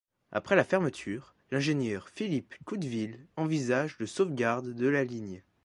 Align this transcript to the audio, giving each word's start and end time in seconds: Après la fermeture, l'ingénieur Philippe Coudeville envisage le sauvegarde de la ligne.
Après 0.31 0.55
la 0.55 0.63
fermeture, 0.63 1.35
l'ingénieur 1.51 2.09
Philippe 2.09 2.55
Coudeville 2.65 3.27
envisage 3.37 3.97
le 3.99 4.07
sauvegarde 4.07 4.73
de 4.73 4.87
la 4.87 5.03
ligne. 5.03 5.43